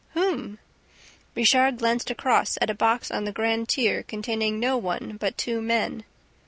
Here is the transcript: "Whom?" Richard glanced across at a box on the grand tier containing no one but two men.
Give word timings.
"Whom?" 0.15 0.57
Richard 1.35 1.77
glanced 1.77 2.09
across 2.09 2.57
at 2.59 2.71
a 2.71 2.73
box 2.73 3.11
on 3.11 3.25
the 3.25 3.31
grand 3.31 3.69
tier 3.69 4.01
containing 4.01 4.59
no 4.59 4.75
one 4.75 5.15
but 5.19 5.37
two 5.37 5.61
men. 5.61 6.05